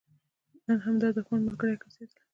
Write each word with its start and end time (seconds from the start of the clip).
نن 0.65 0.77
همدا 0.85 1.07
دښمن 1.17 1.41
ملګری 1.47 1.75
ګرځېدلی. 1.81 2.21